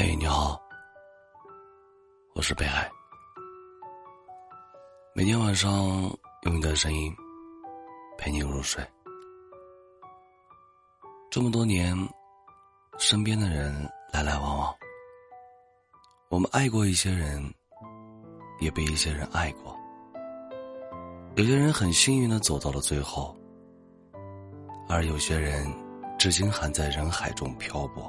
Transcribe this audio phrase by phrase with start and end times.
[0.00, 0.56] 嘿，你好，
[2.36, 2.88] 我是北海。
[5.12, 5.72] 每天晚上
[6.42, 7.12] 用你的声音
[8.16, 8.80] 陪你入睡。
[11.32, 11.96] 这么多年，
[12.96, 13.74] 身边的人
[14.12, 14.72] 来来往往，
[16.28, 17.52] 我们爱过一些人，
[18.60, 19.76] 也被一些人爱过。
[21.34, 23.36] 有些人很幸运的走到了最后，
[24.88, 25.66] 而有些人
[26.16, 28.08] 至今还在人海中漂泊。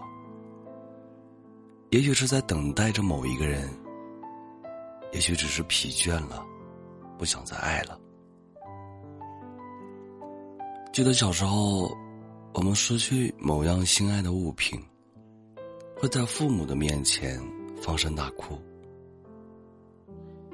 [1.92, 3.68] 也许是在等待着某一个人，
[5.12, 6.46] 也许只是疲倦了，
[7.18, 8.00] 不想再爱了。
[10.94, 11.92] 记得小时候，
[12.54, 14.80] 我们失去某样心爱的物品，
[15.98, 17.42] 会在父母的面前
[17.82, 18.56] 放声大哭，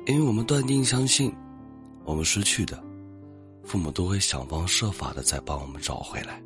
[0.06, 1.36] 因为我们断定相信，
[2.06, 2.82] 我们失去的，
[3.66, 6.42] 父母都会想方设法的再帮我们找回来。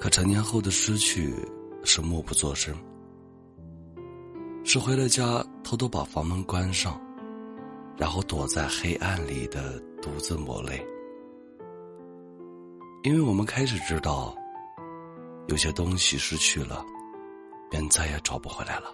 [0.00, 1.34] 可成年后的失去。
[1.84, 2.74] 是默不作声，
[4.64, 7.00] 是回了家偷偷把房门关上，
[7.96, 10.84] 然后躲在黑暗里的独自抹泪。
[13.02, 14.34] 因为我们开始知道，
[15.48, 16.84] 有些东西失去了，
[17.68, 18.86] 便再也找不回来了。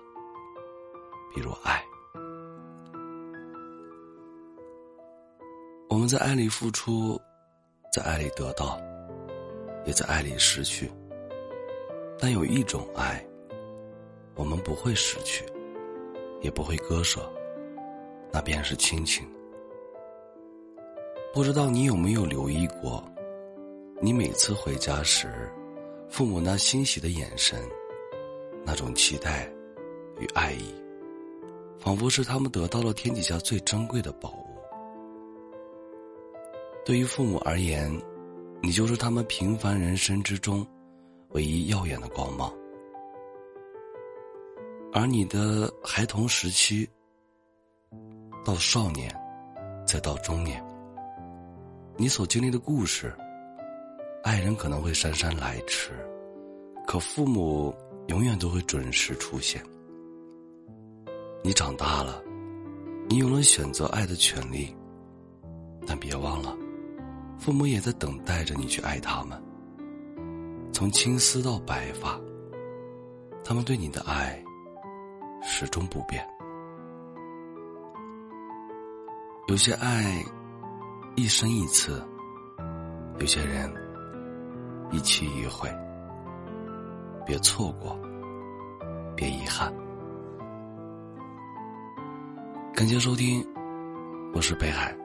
[1.34, 1.84] 比如爱，
[5.90, 7.20] 我们在爱里付出，
[7.92, 8.80] 在爱里得到，
[9.84, 10.90] 也在爱里失去。
[12.20, 13.24] 但有一种爱，
[14.34, 15.44] 我们不会失去，
[16.40, 17.30] 也不会割舍，
[18.32, 19.24] 那便是亲情。
[21.32, 23.04] 不知道你有没有留意过，
[24.00, 25.48] 你每次回家时，
[26.08, 27.62] 父母那欣喜的眼神，
[28.64, 29.48] 那种期待
[30.18, 30.74] 与爱意，
[31.78, 34.58] 仿佛是他们得到了天底下最珍贵的宝物。
[36.84, 37.92] 对于父母而言，
[38.60, 40.66] 你就是他们平凡人生之中。
[41.30, 42.50] 唯一耀眼的光芒，
[44.92, 46.88] 而你的孩童时期，
[48.44, 49.14] 到少年，
[49.86, 50.64] 再到中年，
[51.96, 53.14] 你所经历的故事，
[54.22, 55.90] 爱人可能会姗姗来迟，
[56.86, 57.74] 可父母
[58.06, 59.62] 永远都会准时出现。
[61.44, 62.22] 你长大了，
[63.08, 64.74] 你有了选择爱的权利，
[65.86, 66.56] 但别忘了，
[67.38, 69.40] 父母也在等待着你去爱他们。
[70.78, 72.16] 从青丝到白发，
[73.42, 74.40] 他们对你的爱
[75.42, 76.24] 始终不变。
[79.48, 80.24] 有些爱
[81.16, 82.00] 一生一次，
[83.18, 83.68] 有些人
[84.92, 85.68] 一期一会。
[87.26, 87.98] 别错过，
[89.16, 89.74] 别遗憾。
[92.72, 93.44] 感谢收听，
[94.32, 94.96] 我是北海。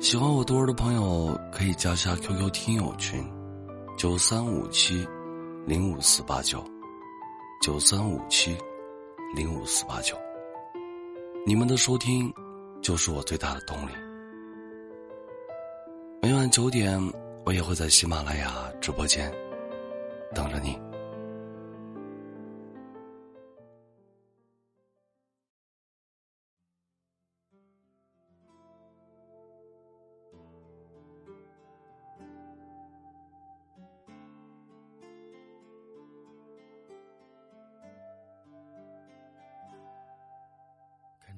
[0.00, 3.24] 喜欢我多儿的朋友可以加下 QQ 听友群。
[3.98, 5.04] 九三五七，
[5.66, 6.64] 零五四八九，
[7.60, 8.56] 九三五七，
[9.34, 10.16] 零五四八九。
[11.44, 12.32] 你们的收听，
[12.80, 13.90] 就是我最大的动力。
[16.22, 16.96] 每晚九点，
[17.44, 19.34] 我也会在喜马拉雅直播间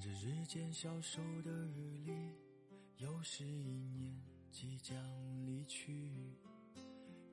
[0.01, 2.13] 这日渐消瘦的日历，
[2.97, 4.19] 又是一年
[4.51, 4.97] 即将
[5.45, 5.93] 离去。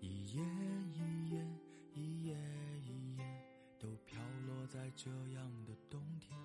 [0.01, 0.43] 一页
[0.91, 1.47] 一页，
[1.93, 2.35] 一页
[2.83, 3.23] 一页，
[3.79, 6.37] 都飘落在这样的冬天，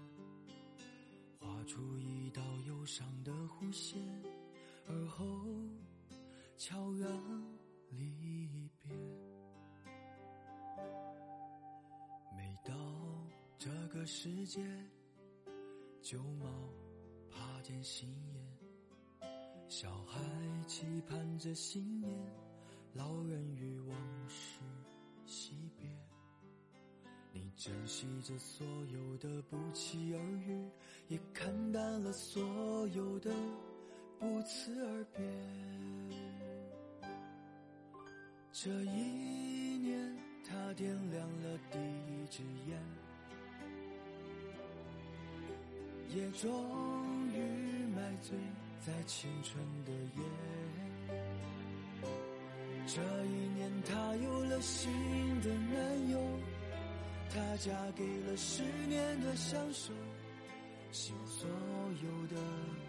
[1.40, 4.00] 画出一道忧伤的弧线，
[4.86, 5.26] 而后
[6.56, 7.10] 悄然
[7.90, 8.92] 离别。
[12.36, 12.72] 每到
[13.58, 14.64] 这个世界。
[16.02, 16.46] 旧貌
[17.30, 19.30] 怕见新颜，
[19.68, 20.20] 小孩
[20.66, 22.12] 期盼着新年，
[22.92, 23.96] 老人与往
[24.28, 24.58] 事
[25.26, 25.88] 惜别。
[27.32, 30.68] 你珍惜着所有的不期而遇，
[31.06, 32.42] 也看淡了所
[32.88, 33.30] 有的
[34.18, 35.24] 不辞而别。
[38.50, 43.01] 这一年，他点亮了第一支烟。
[46.14, 46.50] 也终
[47.30, 47.38] 于
[47.94, 48.36] 买醉
[48.84, 50.22] 在青春的夜。
[52.86, 54.90] 这一年，她有了新
[55.40, 56.20] 的男友，
[57.30, 59.92] 她嫁给了十年的相守，
[60.90, 62.36] 希望所有的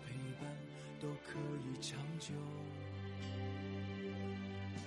[0.06, 0.52] 陪伴
[1.00, 2.34] 都可以长久。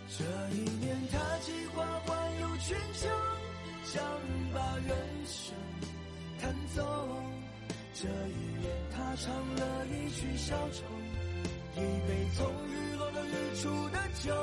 [0.08, 0.24] 这
[0.54, 3.08] 一年，她计划环游全球，
[3.84, 4.02] 想
[4.52, 5.54] 把人生
[6.38, 6.82] 弹奏。
[7.98, 8.10] 这一
[8.60, 10.84] 年，他唱了一曲小愁，
[11.76, 14.34] 一杯从日落到日出的酒。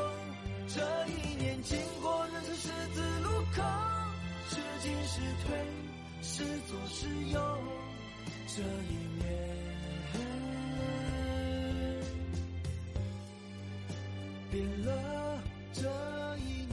[0.67, 3.61] 这一年，经过人生十字路口，
[4.49, 5.53] 是进是退，
[6.23, 7.39] 是左是右。
[8.47, 8.91] 这一
[9.21, 9.23] 年，
[14.49, 14.89] 变了
[15.73, 15.81] 这
[16.39, 16.41] 一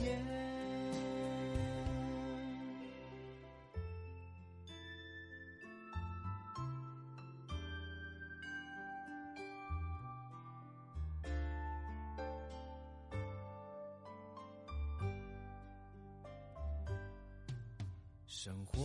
[18.43, 18.81] 生活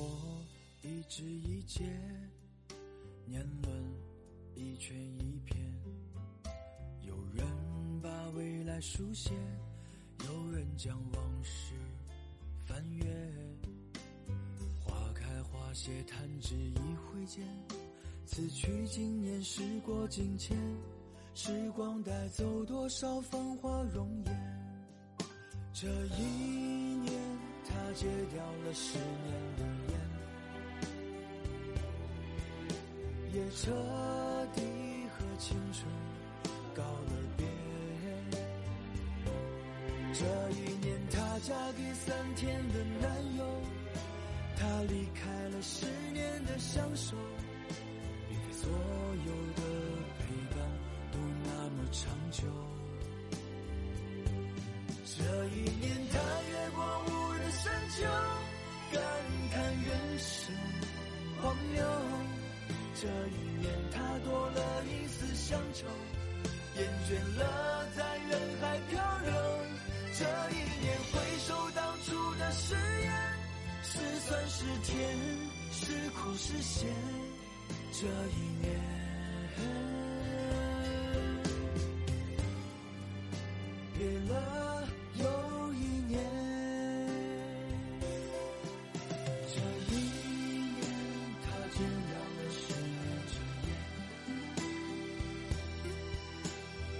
[0.82, 1.82] 一枝一节，
[3.24, 3.74] 年轮
[4.54, 5.56] 一圈一片。
[7.00, 7.42] 有人
[8.02, 9.30] 把未来书写，
[10.26, 11.72] 有人将往事
[12.66, 13.06] 翻阅。
[14.84, 17.42] 花开花谢，弹指一挥间。
[18.26, 20.54] 此去经年，时过境迁，
[21.32, 25.26] 时光带走多少繁华容颜？
[25.72, 26.95] 这一。
[27.96, 29.94] 戒掉了十年的烟，
[33.32, 33.72] 也彻
[34.54, 34.60] 底
[35.16, 35.90] 和青春
[36.74, 37.46] 告了别。
[40.12, 40.54] 这一
[40.84, 43.44] 年，她嫁给三天的男友，
[44.58, 47.16] 她离开了十年的相守，
[48.28, 48.68] 并非
[62.98, 65.86] 这一年，他多了一丝乡愁，
[66.76, 69.32] 厌倦了在人海漂流。
[70.18, 73.12] 这一年，回首当初的誓言，
[73.82, 74.96] 是酸是甜，
[75.72, 76.88] 是苦是咸。
[77.92, 78.80] 这一年，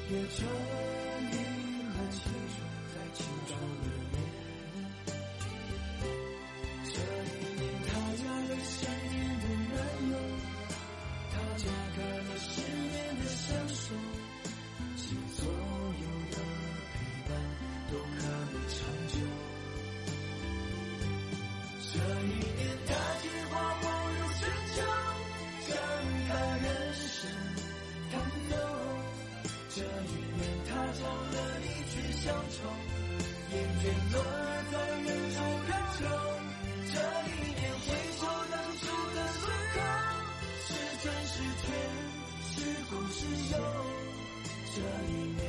[0.09, 0.45] 也彻
[1.33, 1.35] 底
[1.91, 2.55] 和青春
[2.95, 3.51] 在青春
[3.83, 4.15] 里面。
[6.85, 8.79] 这一年，他嫁了三
[9.11, 9.45] 年的
[9.75, 9.77] 男
[10.13, 10.15] 友，
[11.33, 11.65] 他嫁
[11.97, 13.83] 给了十年的相守，
[14.97, 15.03] 其
[15.35, 16.35] 所有的
[16.93, 16.95] 陪
[17.29, 17.31] 伴
[17.91, 18.23] 都可
[18.53, 19.15] 以长久。
[21.93, 22.63] 这一年，
[30.97, 32.57] 年，他唱了一曲乡愁，
[33.53, 34.17] 厌倦了
[34.73, 36.01] 在人中的酒。
[36.89, 36.95] 这
[37.29, 38.83] 一年，回首当初
[39.15, 39.45] 的路
[39.75, 39.77] 口，
[40.67, 40.69] 是
[41.03, 41.69] 真是甜，
[42.43, 42.55] 是
[42.89, 43.19] 苦是
[43.53, 43.55] 忧。
[44.75, 44.77] 这
[45.09, 45.41] 一年，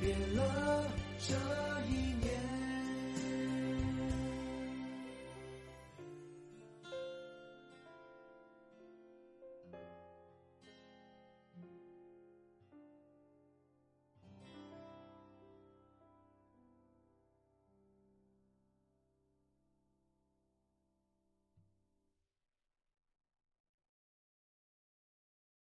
[0.00, 0.02] 别
[0.36, 0.38] 了
[1.26, 1.69] 这。